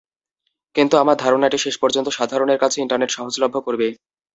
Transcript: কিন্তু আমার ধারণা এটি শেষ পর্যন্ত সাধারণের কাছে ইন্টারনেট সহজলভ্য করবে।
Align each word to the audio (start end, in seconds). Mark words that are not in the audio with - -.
কিন্তু 0.75 0.95
আমার 0.97 1.15
ধারণা 1.19 1.45
এটি 1.47 1.59
শেষ 1.65 1.75
পর্যন্ত 1.81 2.07
সাধারণের 2.11 2.61
কাছে 2.63 2.77
ইন্টারনেট 2.79 3.11
সহজলভ্য 3.13 3.55
করবে। 3.67 3.87